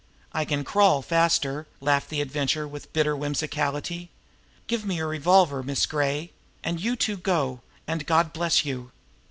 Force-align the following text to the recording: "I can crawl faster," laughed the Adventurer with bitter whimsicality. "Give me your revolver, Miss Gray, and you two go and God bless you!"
"I 0.33 0.45
can 0.45 0.63
crawl 0.63 1.03
faster," 1.03 1.67
laughed 1.79 2.09
the 2.09 2.21
Adventurer 2.21 2.67
with 2.67 2.91
bitter 2.91 3.13
whimsicality. 3.15 4.09
"Give 4.65 4.83
me 4.83 4.95
your 4.95 5.07
revolver, 5.07 5.61
Miss 5.61 5.85
Gray, 5.85 6.31
and 6.63 6.81
you 6.81 6.95
two 6.95 7.17
go 7.17 7.61
and 7.85 8.07
God 8.07 8.33
bless 8.33 8.65
you!" 8.65 8.89